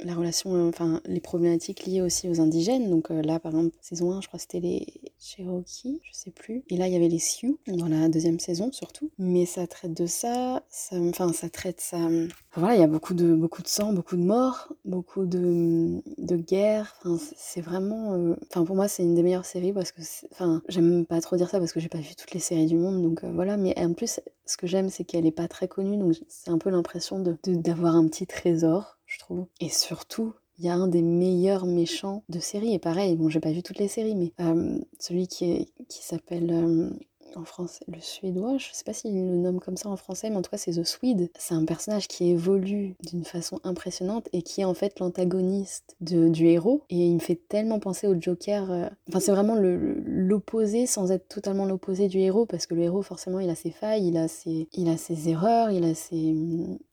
la 0.04 0.14
relation, 0.14 0.54
euh, 0.54 0.68
enfin 0.68 1.00
les 1.06 1.20
problématiques 1.20 1.86
liées 1.86 2.02
aussi 2.02 2.28
aux 2.28 2.40
indigènes. 2.40 2.90
Donc 2.90 3.10
euh, 3.10 3.22
là, 3.22 3.38
par 3.38 3.52
exemple, 3.52 3.76
saison 3.80 4.12
1, 4.12 4.20
je 4.20 4.28
crois 4.28 4.38
que 4.38 4.42
c'était 4.42 4.60
les 4.60 4.86
Cherokee, 5.18 6.00
je 6.02 6.10
sais 6.12 6.30
plus. 6.30 6.62
Et 6.68 6.76
là, 6.76 6.86
il 6.88 6.92
y 6.92 6.96
avait 6.96 7.08
les 7.08 7.18
Sioux 7.18 7.58
dans 7.66 7.88
la 7.88 8.08
deuxième 8.08 8.38
saison 8.38 8.70
surtout. 8.72 9.10
Mais 9.18 9.46
ça 9.46 9.66
traite 9.66 9.94
de 9.94 10.06
ça, 10.06 10.62
ça 10.68 10.96
enfin 10.96 11.32
ça 11.32 11.48
traite 11.48 11.80
ça. 11.80 12.08
voilà, 12.54 12.74
il 12.74 12.80
y 12.80 12.84
a 12.84 12.86
beaucoup 12.86 13.14
de 13.14 13.34
beaucoup 13.34 13.62
de 13.62 13.68
sang, 13.68 13.92
beaucoup 13.92 14.16
de 14.16 14.22
morts, 14.22 14.72
beaucoup 14.84 15.26
de 15.26 16.02
de 16.18 16.36
guerre. 16.36 16.96
Enfin, 17.04 17.18
c'est 17.36 17.60
vraiment, 17.60 18.14
euh, 18.14 18.36
enfin 18.50 18.64
pour 18.64 18.76
moi, 18.76 18.88
c'est 18.88 19.02
une 19.02 19.14
des 19.14 19.22
meilleures 19.22 19.44
séries 19.46 19.72
parce 19.72 19.92
que, 19.92 20.02
enfin, 20.32 20.62
j'aime 20.68 21.06
pas 21.06 21.20
trop 21.20 21.36
dire 21.36 21.48
ça 21.48 21.58
parce 21.58 21.72
que 21.72 21.80
j'ai 21.80 21.88
pas 21.88 21.98
vu 21.98 22.14
toutes 22.14 22.32
les 22.32 22.40
séries 22.40 22.66
du 22.66 22.76
monde, 22.76 23.02
donc 23.02 23.24
voilà. 23.24 23.56
Mais 23.56 23.74
en 23.78 23.94
plus, 23.94 24.20
ce 24.44 24.56
que 24.56 24.66
j'aime, 24.66 24.90
c'est 24.90 25.04
qu'elle 25.04 25.26
est 25.26 25.32
pas 25.32 25.48
très 25.48 25.68
connue, 25.68 25.96
donc 25.96 26.14
c'est 26.28 26.50
un 26.50 26.58
peu 26.58 26.70
l'impression 26.70 27.18
de 27.20 27.36
d'avoir 27.46 27.96
un 27.96 28.06
petit 28.08 28.26
trésor 28.26 28.96
je 29.06 29.18
trouve. 29.18 29.46
Et 29.60 29.68
surtout, 29.68 30.34
il 30.58 30.64
y 30.64 30.68
a 30.68 30.74
un 30.74 30.88
des 30.88 31.02
meilleurs 31.02 31.66
méchants 31.66 32.22
de 32.28 32.38
série. 32.38 32.74
Et 32.74 32.78
pareil, 32.78 33.16
bon, 33.16 33.28
j'ai 33.28 33.40
pas 33.40 33.52
vu 33.52 33.62
toutes 33.62 33.78
les 33.78 33.88
séries, 33.88 34.14
mais 34.14 34.32
euh, 34.40 34.78
celui 34.98 35.28
qui, 35.28 35.50
est, 35.50 35.68
qui 35.88 36.02
s'appelle 36.02 36.50
euh, 36.52 36.90
en 37.36 37.44
français, 37.44 37.84
le 37.88 38.00
suédois, 38.00 38.56
je 38.58 38.68
sais 38.72 38.84
pas 38.84 38.92
s'il 38.92 39.14
le 39.14 39.36
nomme 39.36 39.60
comme 39.60 39.76
ça 39.76 39.88
en 39.88 39.96
français, 39.96 40.30
mais 40.30 40.36
en 40.36 40.42
tout 40.42 40.50
cas 40.50 40.56
c'est 40.56 40.72
The 40.72 40.84
Swede. 40.84 41.30
C'est 41.38 41.54
un 41.54 41.64
personnage 41.64 42.08
qui 42.08 42.30
évolue 42.30 42.94
d'une 43.04 43.24
façon 43.24 43.60
impressionnante 43.64 44.28
et 44.32 44.42
qui 44.42 44.62
est 44.62 44.64
en 44.64 44.74
fait 44.74 44.98
l'antagoniste 45.00 45.96
du 46.00 46.46
héros. 46.46 46.82
Et 46.90 47.06
il 47.06 47.14
me 47.14 47.20
fait 47.20 47.40
tellement 47.48 47.78
penser 47.78 48.06
au 48.06 48.20
Joker. 48.20 48.70
Euh, 48.70 48.88
enfin, 49.08 49.20
c'est 49.20 49.32
vraiment 49.32 49.56
l'opposé 49.56 50.86
sans 50.86 51.12
être 51.12 51.28
totalement 51.28 51.66
l'opposé 51.66 52.08
du 52.08 52.18
héros, 52.18 52.46
parce 52.46 52.66
que 52.66 52.74
le 52.74 52.82
héros, 52.82 53.02
forcément, 53.02 53.40
il 53.40 53.50
a 53.50 53.54
ses 53.54 53.70
failles, 53.70 54.06
il 54.06 54.16
a 54.16 54.28
ses, 54.28 54.68
il 54.72 54.88
a 54.88 54.96
ses 54.96 55.28
erreurs, 55.28 55.70
il 55.70 55.84
a 55.84 55.94
ses. 55.94 56.34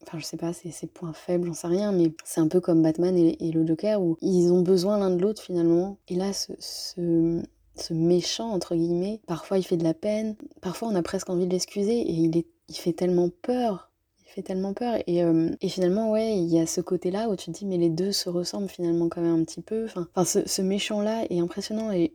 Enfin, 0.02 0.18
je 0.18 0.24
sais 0.24 0.36
pas, 0.36 0.52
ses, 0.52 0.86
points 0.86 1.12
faibles, 1.12 1.46
j'en 1.46 1.54
sais 1.54 1.66
rien, 1.66 1.92
mais 1.92 2.12
c'est 2.24 2.40
un 2.40 2.48
peu 2.48 2.60
comme 2.60 2.82
Batman 2.82 3.16
et, 3.16 3.50
le 3.54 3.66
Joker 3.66 4.02
où 4.02 4.16
ils 4.20 4.52
ont 4.52 4.62
besoin 4.62 4.98
l'un 4.98 5.10
de 5.10 5.20
l'autre 5.20 5.42
finalement. 5.42 5.96
Et 6.08 6.16
là, 6.16 6.32
ce 6.32 7.42
méchant 7.90 8.50
entre 8.50 8.74
guillemets. 8.74 9.20
Parfois 9.26 9.58
il 9.58 9.64
fait 9.64 9.76
de 9.76 9.84
la 9.84 9.94
peine, 9.94 10.36
parfois 10.60 10.88
on 10.88 10.94
a 10.94 11.02
presque 11.02 11.30
envie 11.30 11.46
de 11.46 11.52
l'excuser 11.52 12.00
et 12.00 12.12
il, 12.12 12.36
est, 12.36 12.46
il 12.68 12.76
fait 12.76 12.92
tellement 12.92 13.30
peur. 13.42 13.90
Il 14.26 14.30
fait 14.30 14.42
tellement 14.42 14.74
peur 14.74 14.96
et, 15.06 15.22
euh, 15.22 15.50
et 15.60 15.68
finalement 15.68 16.10
ouais 16.10 16.36
il 16.36 16.48
y 16.48 16.58
a 16.58 16.66
ce 16.66 16.80
côté 16.80 17.12
là 17.12 17.28
où 17.28 17.36
tu 17.36 17.52
te 17.52 17.58
dis 17.58 17.66
mais 17.66 17.76
les 17.76 17.88
deux 17.88 18.10
se 18.10 18.28
ressemblent 18.28 18.68
finalement 18.68 19.08
quand 19.08 19.20
même 19.20 19.40
un 19.40 19.44
petit 19.44 19.60
peu 19.60 19.84
enfin, 19.84 20.08
enfin 20.12 20.24
ce, 20.24 20.48
ce 20.48 20.60
méchant 20.60 21.02
là 21.02 21.24
est 21.30 21.38
impressionnant 21.38 21.92
et 21.92 22.10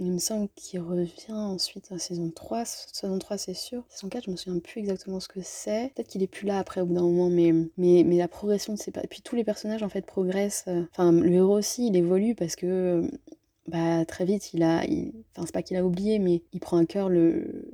il 0.00 0.12
me 0.12 0.18
semble 0.18 0.48
qu'il 0.54 0.80
revient 0.80 1.32
ensuite 1.32 1.90
à 1.90 1.98
saison 1.98 2.30
3. 2.30 2.64
Saison 2.64 3.18
3, 3.18 3.36
c'est 3.36 3.54
sûr. 3.54 3.84
Saison 3.88 4.08
4, 4.08 4.26
je 4.26 4.30
me 4.30 4.36
souviens 4.36 4.60
plus 4.60 4.78
exactement 4.78 5.18
ce 5.18 5.28
que 5.28 5.40
c'est. 5.42 5.92
Peut-être 5.94 6.08
qu'il 6.08 6.22
est 6.22 6.28
plus 6.28 6.46
là 6.46 6.58
après 6.58 6.80
au 6.80 6.86
bout 6.86 6.94
d'un 6.94 7.02
moment, 7.02 7.30
mais, 7.30 7.52
mais, 7.76 8.04
mais 8.06 8.16
la 8.16 8.28
progression 8.28 8.72
de 8.74 8.78
ses... 8.78 8.90
Et 8.90 9.08
puis 9.08 9.22
tous 9.22 9.34
les 9.34 9.44
personnages, 9.44 9.82
en 9.82 9.88
fait, 9.88 10.06
progressent. 10.06 10.66
Enfin, 10.92 11.10
le 11.12 11.32
héros 11.32 11.58
aussi, 11.58 11.88
il 11.88 11.96
évolue 11.96 12.34
parce 12.34 12.54
que 12.54 13.10
bah, 13.68 14.06
très 14.06 14.24
vite, 14.24 14.54
il 14.54 14.62
a, 14.62 14.78
enfin 15.36 15.44
c'est 15.44 15.52
pas 15.52 15.62
qu'il 15.62 15.76
a 15.76 15.84
oublié, 15.84 16.18
mais 16.18 16.42
il 16.54 16.60
prend 16.60 16.78
à 16.78 16.86
cœur 16.86 17.10
le, 17.10 17.68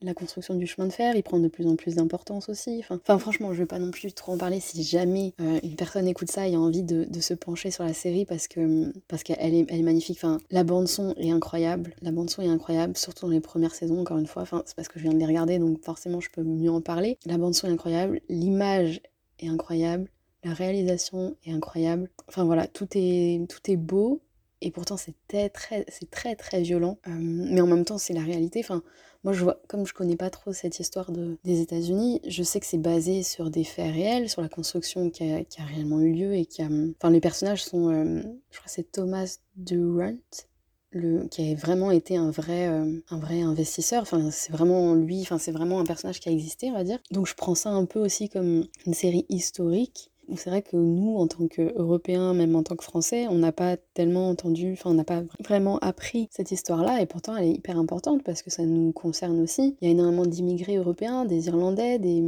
la 0.00 0.14
construction 0.14 0.54
du 0.54 0.66
chemin 0.68 0.86
de 0.86 0.92
fer, 0.92 1.16
il 1.16 1.24
prend 1.24 1.40
de 1.40 1.48
plus 1.48 1.66
en 1.66 1.74
plus 1.74 1.96
d'importance 1.96 2.48
aussi. 2.48 2.80
Enfin, 2.88 3.18
franchement, 3.18 3.52
je 3.52 3.58
vais 3.58 3.66
pas 3.66 3.80
non 3.80 3.90
plus 3.90 4.12
trop 4.12 4.32
en 4.32 4.38
parler 4.38 4.60
si 4.60 4.84
jamais 4.84 5.34
euh, 5.40 5.58
une 5.64 5.74
personne 5.74 6.06
écoute 6.06 6.30
ça 6.30 6.46
et 6.46 6.54
a 6.54 6.60
envie 6.60 6.84
de, 6.84 7.04
de, 7.04 7.20
se 7.20 7.34
pencher 7.34 7.72
sur 7.72 7.82
la 7.82 7.92
série 7.92 8.24
parce 8.24 8.46
que 8.46 8.92
parce 9.08 9.24
qu'elle 9.24 9.54
est, 9.54 9.66
elle 9.68 9.80
est 9.80 9.82
magnifique. 9.82 10.18
Enfin, 10.18 10.38
la 10.52 10.62
bande 10.62 10.86
son 10.86 11.14
est 11.16 11.32
incroyable, 11.32 11.94
la 12.00 12.12
bande 12.12 12.30
son 12.30 12.42
est 12.42 12.48
incroyable, 12.48 12.96
surtout 12.96 13.26
dans 13.26 13.32
les 13.32 13.40
premières 13.40 13.74
saisons. 13.74 14.00
Encore 14.00 14.18
une 14.18 14.28
fois, 14.28 14.42
enfin 14.42 14.62
c'est 14.66 14.76
parce 14.76 14.88
que 14.88 15.00
je 15.00 15.04
viens 15.04 15.12
de 15.12 15.18
les 15.18 15.26
regarder, 15.26 15.58
donc 15.58 15.82
forcément 15.82 16.20
je 16.20 16.30
peux 16.30 16.44
mieux 16.44 16.70
en 16.70 16.80
parler. 16.80 17.18
La 17.26 17.38
bande 17.38 17.54
son 17.54 17.66
est 17.66 17.72
incroyable, 17.72 18.20
l'image 18.28 19.00
est 19.40 19.48
incroyable. 19.48 20.08
La 20.44 20.54
réalisation 20.54 21.36
est 21.44 21.52
incroyable. 21.52 22.08
Enfin 22.28 22.44
voilà, 22.44 22.66
tout 22.66 22.88
est, 22.94 23.46
tout 23.48 23.70
est 23.70 23.76
beau, 23.76 24.22
et 24.60 24.70
pourtant 24.70 24.96
c'est 24.96 25.14
très, 25.52 25.84
c'est 25.88 26.10
très 26.10 26.36
très 26.36 26.62
violent. 26.62 26.98
Euh, 27.06 27.10
mais 27.16 27.60
en 27.60 27.66
même 27.66 27.84
temps 27.84 27.98
c'est 27.98 28.12
la 28.14 28.22
réalité. 28.22 28.60
Enfin, 28.60 28.82
moi 29.24 29.32
je 29.32 29.42
vois, 29.42 29.60
comme 29.68 29.86
je 29.86 29.94
connais 29.94 30.16
pas 30.16 30.30
trop 30.30 30.52
cette 30.52 30.78
histoire 30.80 31.12
de, 31.12 31.38
des 31.44 31.60
États-Unis, 31.60 32.20
je 32.26 32.42
sais 32.42 32.60
que 32.60 32.66
c'est 32.66 32.78
basé 32.78 33.22
sur 33.22 33.50
des 33.50 33.64
faits 33.64 33.92
réels, 33.92 34.28
sur 34.28 34.42
la 34.42 34.48
construction 34.48 35.10
qui 35.10 35.30
a, 35.30 35.44
qui 35.44 35.60
a 35.60 35.64
réellement 35.64 36.00
eu 36.00 36.12
lieu 36.12 36.34
et 36.34 36.46
qui 36.46 36.62
a. 36.62 36.68
Enfin 36.98 37.10
les 37.10 37.20
personnages 37.20 37.64
sont, 37.64 37.90
euh, 37.90 38.22
je 38.50 38.58
crois 38.58 38.66
que 38.66 38.72
c'est 38.72 38.92
Thomas 38.92 39.38
Durant. 39.56 40.16
Le, 40.92 41.28
qui 41.28 41.52
a 41.52 41.54
vraiment 41.54 41.92
été 41.92 42.16
un 42.16 42.32
vrai, 42.32 42.66
euh, 42.66 43.00
un 43.10 43.18
vrai 43.20 43.42
investisseur. 43.42 44.02
Enfin, 44.02 44.32
c'est 44.32 44.50
vraiment 44.50 44.96
lui, 44.96 45.20
enfin, 45.22 45.38
c'est 45.38 45.52
vraiment 45.52 45.78
un 45.78 45.84
personnage 45.84 46.18
qui 46.18 46.28
a 46.28 46.32
existé, 46.32 46.68
on 46.68 46.72
va 46.72 46.82
dire. 46.82 46.98
Donc, 47.12 47.28
je 47.28 47.36
prends 47.36 47.54
ça 47.54 47.70
un 47.70 47.84
peu 47.84 48.00
aussi 48.00 48.28
comme 48.28 48.66
une 48.86 48.94
série 48.94 49.24
historique 49.28 50.09
c'est 50.36 50.50
vrai 50.50 50.62
que 50.62 50.76
nous, 50.76 51.16
en 51.16 51.26
tant 51.26 51.46
qu'Européens, 51.46 52.34
même 52.34 52.56
en 52.56 52.62
tant 52.62 52.76
que 52.76 52.84
Français, 52.84 53.26
on 53.28 53.38
n'a 53.38 53.52
pas 53.52 53.76
tellement 53.94 54.28
entendu, 54.28 54.72
enfin 54.72 54.90
on 54.90 54.94
n'a 54.94 55.04
pas 55.04 55.22
vraiment 55.44 55.78
appris 55.78 56.28
cette 56.30 56.50
histoire-là, 56.52 57.00
et 57.00 57.06
pourtant 57.06 57.36
elle 57.36 57.46
est 57.46 57.52
hyper 57.52 57.78
importante 57.78 58.22
parce 58.22 58.42
que 58.42 58.50
ça 58.50 58.64
nous 58.64 58.92
concerne 58.92 59.40
aussi. 59.40 59.76
Il 59.80 59.86
y 59.86 59.88
a 59.88 59.92
énormément 59.92 60.26
d'immigrés 60.26 60.76
européens, 60.76 61.24
des 61.24 61.46
Irlandais, 61.48 61.98
des, 61.98 62.22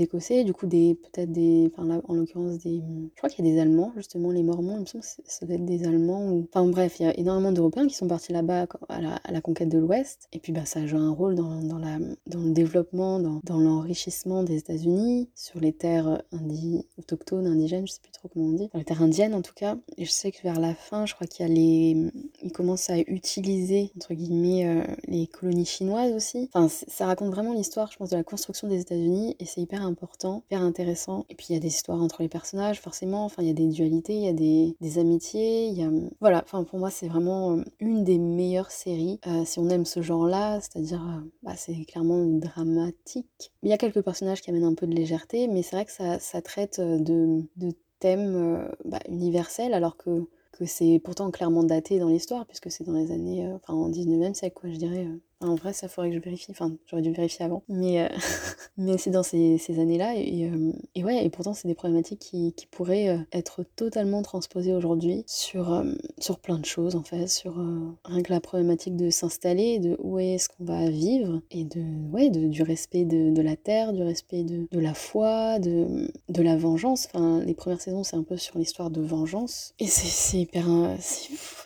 Écossais, 0.00 0.44
du 0.44 0.52
coup 0.52 0.66
des 0.66 0.96
peut-être 0.96 1.32
des, 1.32 1.70
enfin 1.72 1.86
là, 1.86 2.00
en 2.08 2.14
l'occurrence 2.14 2.58
des, 2.58 2.82
je 3.12 3.16
crois 3.16 3.30
qu'il 3.30 3.46
y 3.46 3.50
a 3.50 3.54
des 3.54 3.60
Allemands 3.60 3.92
justement, 3.96 4.30
les 4.30 4.42
Mormons, 4.42 4.76
il 4.76 4.80
me 4.80 4.86
semble 4.86 5.04
que 5.04 5.10
ça 5.24 5.46
doit 5.46 5.54
être 5.54 5.64
des 5.64 5.84
Allemands 5.84 6.42
enfin 6.52 6.66
bref, 6.66 6.96
il 7.00 7.04
y 7.04 7.06
a 7.06 7.18
énormément 7.18 7.52
d'Européens 7.52 7.86
qui 7.86 7.94
sont 7.94 8.08
partis 8.08 8.32
là-bas 8.32 8.66
à 8.88 9.00
la, 9.00 9.40
conquête 9.40 9.68
de 9.68 9.78
l'Ouest, 9.78 10.28
et 10.32 10.38
puis 10.38 10.52
bah 10.52 10.64
ça 10.64 10.80
a 10.80 10.86
joué 10.86 10.98
un 10.98 11.10
rôle 11.10 11.34
dans, 11.34 11.62
dans, 11.62 11.78
la, 11.78 11.98
dans 12.26 12.40
le 12.40 12.52
développement, 12.52 13.18
dans, 13.18 13.40
dans 13.44 13.60
l'enrichissement 13.60 14.42
des 14.42 14.56
États-Unis, 14.56 15.28
sur 15.34 15.60
les 15.60 15.72
terres 15.72 16.22
indi 16.32 16.86
autochtones, 16.98 17.43
indigènes, 17.46 17.86
je 17.86 17.92
sais 17.92 18.00
plus 18.02 18.12
trop 18.12 18.28
comment 18.28 18.46
on 18.46 18.52
dit, 18.52 18.70
indiennes 19.00 19.34
en 19.34 19.42
tout 19.42 19.54
cas. 19.54 19.76
Et 19.96 20.04
je 20.04 20.10
sais 20.10 20.32
que 20.32 20.42
vers 20.42 20.58
la 20.60 20.74
fin, 20.74 21.06
je 21.06 21.14
crois 21.14 21.26
qu'il 21.26 21.46
y 21.46 21.50
a 21.50 21.52
les, 21.52 22.10
ils 22.42 22.52
commencent 22.52 22.90
à 22.90 22.98
utiliser 22.98 23.92
entre 23.96 24.14
guillemets 24.14 24.66
euh, 24.66 24.84
les 25.06 25.26
colonies 25.26 25.64
chinoises 25.64 26.12
aussi. 26.12 26.50
Enfin, 26.52 26.68
ça 26.68 27.06
raconte 27.06 27.30
vraiment 27.30 27.52
l'histoire, 27.52 27.90
je 27.92 27.96
pense, 27.96 28.10
de 28.10 28.16
la 28.16 28.24
construction 28.24 28.68
des 28.68 28.80
États-Unis 28.80 29.36
et 29.38 29.44
c'est 29.44 29.60
hyper 29.60 29.82
important, 29.82 30.42
hyper 30.46 30.62
intéressant. 30.62 31.26
Et 31.28 31.34
puis 31.34 31.46
il 31.50 31.54
y 31.54 31.56
a 31.56 31.60
des 31.60 31.68
histoires 31.68 32.02
entre 32.02 32.22
les 32.22 32.28
personnages, 32.28 32.80
forcément. 32.80 33.24
Enfin, 33.24 33.42
il 33.42 33.48
y 33.48 33.50
a 33.50 33.54
des 33.54 33.68
dualités, 33.68 34.14
il 34.14 34.24
y 34.24 34.28
a 34.28 34.32
des, 34.32 34.98
amitiés, 34.98 35.66
il 35.66 35.78
y 35.78 35.82
a 35.82 35.90
voilà. 36.20 36.42
Enfin, 36.44 36.64
pour 36.64 36.78
moi, 36.78 36.90
c'est 36.90 37.08
vraiment 37.08 37.56
euh, 37.56 37.64
une 37.80 38.04
des 38.04 38.18
meilleures 38.18 38.70
séries 38.70 39.18
euh, 39.26 39.44
si 39.44 39.58
on 39.58 39.68
aime 39.68 39.84
ce 39.84 40.02
genre-là, 40.02 40.60
c'est-à-dire, 40.60 41.22
bah, 41.42 41.54
c'est 41.56 41.84
clairement 41.84 42.24
dramatique. 42.24 43.52
Il 43.62 43.70
y 43.70 43.72
a 43.72 43.78
quelques 43.78 44.02
personnages 44.02 44.40
qui 44.40 44.50
amènent 44.50 44.64
un 44.64 44.74
peu 44.74 44.86
de 44.86 44.94
légèreté, 44.94 45.48
mais 45.48 45.62
c'est 45.62 45.76
vrai 45.76 45.84
que 45.84 45.92
ça 45.92 46.42
traite 46.42 46.80
de, 46.80 47.33
de 47.56 47.72
thèmes 48.00 48.68
bah, 48.84 49.00
universels 49.08 49.74
alors 49.74 49.96
que 49.96 50.26
que 50.52 50.66
c'est 50.66 51.00
pourtant 51.02 51.32
clairement 51.32 51.64
daté 51.64 51.98
dans 51.98 52.08
l'histoire, 52.08 52.46
puisque 52.46 52.70
c'est 52.70 52.84
dans 52.84 52.92
les 52.92 53.10
années, 53.10 53.50
enfin 53.54 53.74
en 53.74 53.90
19e 53.90 54.34
siècle, 54.34 54.54
quoi, 54.54 54.70
je 54.70 54.76
dirais. 54.76 55.08
En 55.40 55.56
vrai, 55.56 55.72
ça 55.72 55.88
faudrait 55.88 56.10
que 56.10 56.16
je 56.16 56.20
vérifie. 56.20 56.50
Enfin, 56.50 56.76
j'aurais 56.86 57.02
dû 57.02 57.12
vérifier 57.12 57.44
avant. 57.44 57.62
Mais, 57.68 58.02
euh, 58.02 58.08
mais 58.76 58.98
c'est 58.98 59.10
dans 59.10 59.22
ces, 59.22 59.58
ces 59.58 59.78
années-là. 59.78 60.14
Et, 60.16 60.48
euh, 60.50 60.72
et, 60.94 61.04
ouais, 61.04 61.24
et 61.24 61.30
pourtant, 61.30 61.54
c'est 61.54 61.68
des 61.68 61.74
problématiques 61.74 62.20
qui, 62.20 62.52
qui, 62.54 62.66
pourraient 62.66 63.08
euh, 63.08 63.18
être 63.32 63.64
totalement 63.76 64.22
transposées 64.22 64.72
aujourd'hui 64.72 65.24
sur, 65.26 65.84
sur 66.18 66.38
plein 66.38 66.58
de 66.58 66.64
choses, 66.64 66.96
en 66.96 67.02
fait. 67.02 67.26
Sur 67.26 67.56
rien 68.04 68.22
que 68.22 68.32
la 68.32 68.40
problématique 68.40 68.96
de 68.96 69.10
s'installer, 69.10 69.78
de 69.78 69.96
où 69.98 70.18
est-ce 70.18 70.48
qu'on 70.48 70.64
va 70.64 70.88
vivre, 70.88 71.40
et 71.50 71.64
de, 71.64 71.82
ouais, 72.12 72.30
de, 72.30 72.48
du 72.48 72.62
respect 72.62 73.04
de, 73.04 73.30
de 73.30 73.42
la 73.42 73.56
terre, 73.56 73.92
du 73.92 74.02
respect 74.02 74.44
de, 74.44 74.66
de 74.70 74.78
la 74.80 74.94
foi, 74.94 75.58
de, 75.58 76.10
de 76.28 76.42
la 76.42 76.56
vengeance. 76.56 77.08
Enfin, 77.12 77.40
les 77.44 77.54
premières 77.54 77.80
saisons, 77.80 78.04
c'est 78.04 78.16
un 78.16 78.22
peu 78.22 78.36
sur 78.36 78.58
l'histoire 78.58 78.90
de 78.90 79.00
vengeance. 79.00 79.74
Et 79.78 79.86
c'est 79.86 80.38
hyper. 80.38 80.66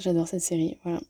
J'adore 0.00 0.28
cette 0.28 0.40
série. 0.40 0.78
Voilà. 0.82 1.00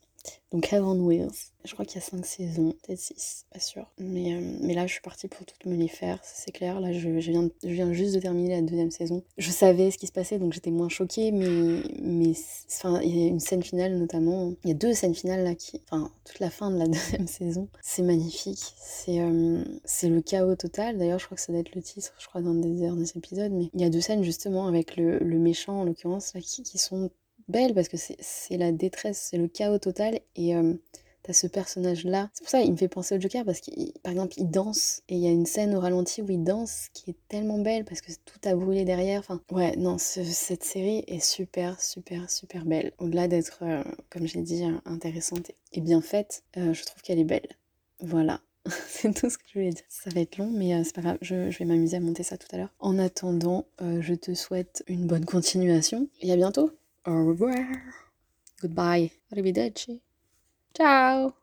Donc 0.51 0.73
Heaven 0.73 0.99
Wheels, 1.01 1.51
je 1.63 1.73
crois 1.73 1.85
qu'il 1.85 1.99
y 1.99 2.03
a 2.03 2.05
5 2.05 2.25
saisons, 2.25 2.73
peut-être 2.83 2.99
6, 2.99 3.45
pas 3.53 3.59
sûr. 3.59 3.85
Mais, 3.99 4.33
euh, 4.33 4.57
mais 4.61 4.73
là, 4.73 4.87
je 4.87 4.93
suis 4.93 5.01
partie 5.01 5.27
pour 5.27 5.45
toutes 5.45 5.65
me 5.65 5.75
les 5.75 5.87
faire, 5.87 6.19
c'est 6.23 6.51
clair. 6.51 6.79
Là, 6.79 6.91
je, 6.91 7.19
je, 7.19 7.31
viens, 7.31 7.49
je 7.63 7.69
viens 7.69 7.93
juste 7.93 8.15
de 8.15 8.19
terminer 8.19 8.55
la 8.55 8.61
deuxième 8.61 8.89
saison. 8.89 9.23
Je 9.37 9.51
savais 9.51 9.91
ce 9.91 9.97
qui 9.99 10.07
se 10.07 10.11
passait, 10.11 10.39
donc 10.39 10.53
j'étais 10.53 10.71
moins 10.71 10.89
choquée, 10.89 11.31
mais, 11.31 11.83
mais 12.01 12.33
enfin, 12.71 12.99
il 13.01 13.15
y 13.15 13.25
a 13.25 13.27
une 13.27 13.39
scène 13.39 13.61
finale 13.61 13.97
notamment. 13.97 14.53
Il 14.63 14.69
y 14.69 14.71
a 14.71 14.75
deux 14.75 14.93
scènes 14.93 15.13
finales 15.13 15.43
là 15.43 15.53
qui. 15.53 15.81
Enfin, 15.91 16.11
toute 16.25 16.39
la 16.39 16.49
fin 16.49 16.71
de 16.71 16.77
la 16.77 16.87
deuxième 16.87 17.27
saison. 17.27 17.67
C'est 17.81 18.03
magnifique. 18.03 18.73
C'est 18.81 19.19
euh, 19.19 19.63
c'est 19.85 20.09
le 20.09 20.21
chaos 20.21 20.55
total. 20.55 20.97
D'ailleurs, 20.97 21.19
je 21.19 21.25
crois 21.25 21.35
que 21.35 21.41
ça 21.43 21.51
doit 21.51 21.61
être 21.61 21.75
le 21.75 21.81
titre, 21.81 22.13
je 22.17 22.27
crois, 22.27 22.41
dans 22.41 22.55
des 22.55 22.71
derniers 22.71 23.11
épisodes. 23.15 23.51
Mais 23.51 23.69
il 23.73 23.81
y 23.81 23.85
a 23.85 23.89
deux 23.89 24.01
scènes 24.01 24.23
justement 24.23 24.67
avec 24.67 24.95
le, 24.95 25.19
le 25.19 25.37
méchant, 25.37 25.81
en 25.81 25.83
l'occurrence, 25.83 26.33
là, 26.33 26.41
qui, 26.41 26.63
qui 26.63 26.77
sont 26.77 27.11
belle 27.49 27.73
parce 27.73 27.87
que 27.87 27.97
c'est 27.97 28.57
la 28.57 28.71
détresse, 28.71 29.29
c'est 29.29 29.37
le 29.37 29.47
chaos 29.47 29.79
total 29.79 30.19
et 30.35 30.55
euh, 30.55 30.73
t'as 31.23 31.33
ce 31.33 31.47
personnage 31.47 32.05
là. 32.05 32.29
C'est 32.33 32.43
pour 32.43 32.49
ça 32.49 32.61
il 32.61 32.71
me 32.71 32.77
fait 32.77 32.87
penser 32.87 33.15
au 33.15 33.21
Joker 33.21 33.45
parce 33.45 33.59
qu'il 33.59 33.91
par 34.03 34.11
exemple 34.11 34.33
il 34.37 34.49
danse 34.49 35.01
et 35.09 35.15
il 35.15 35.21
y 35.21 35.27
a 35.27 35.31
une 35.31 35.45
scène 35.45 35.75
au 35.75 35.79
ralenti 35.79 36.21
où 36.21 36.29
il 36.29 36.43
danse 36.43 36.87
qui 36.93 37.11
est 37.11 37.17
tellement 37.27 37.59
belle 37.59 37.85
parce 37.85 38.01
que 38.01 38.11
tout 38.25 38.39
a 38.47 38.55
brûlé 38.55 38.85
derrière. 38.85 39.19
Enfin 39.19 39.41
ouais 39.51 39.75
non 39.75 39.97
cette 39.97 40.63
série 40.63 41.03
est 41.07 41.23
super 41.23 41.81
super 41.81 42.29
super 42.29 42.65
belle. 42.65 42.93
Au-delà 42.99 43.27
d'être 43.27 43.59
euh, 43.63 43.83
comme 44.09 44.27
j'ai 44.27 44.41
dit 44.41 44.63
intéressante 44.85 45.51
et 45.73 45.81
bien 45.81 46.01
faite, 46.01 46.43
euh, 46.57 46.73
je 46.73 46.83
trouve 46.83 47.01
qu'elle 47.01 47.19
est 47.19 47.25
belle. 47.25 47.47
Voilà. 47.99 48.41
c'est 48.87 49.13
tout 49.13 49.29
ce 49.29 49.37
que 49.37 49.43
je 49.47 49.59
voulais 49.59 49.71
dire. 49.71 49.83
Ça 49.89 50.09
va 50.13 50.21
être 50.21 50.37
long, 50.37 50.49
mais 50.51 50.73
euh, 50.73 50.81
c'est 50.83 50.95
pas 50.95 51.01
grave, 51.01 51.17
je, 51.21 51.35
vais 51.35 51.65
m'amuser 51.65 51.97
à 51.97 51.99
monter 51.99 52.23
ça 52.23 52.37
tout 52.37 52.47
à 52.51 52.57
l'heure. 52.57 52.73
En 52.79 52.97
attendant, 52.99 53.65
euh, 53.81 54.01
je 54.01 54.13
te 54.13 54.33
souhaite 54.33 54.83
une 54.87 55.07
bonne 55.07 55.25
continuation 55.25 56.07
et 56.21 56.31
à 56.31 56.35
bientôt. 56.35 56.71
Au 57.09 57.25
revoir. 57.27 57.55
Goodbye. 58.61 59.11
Arrivederci. 59.31 60.01
Ciao. 60.75 61.33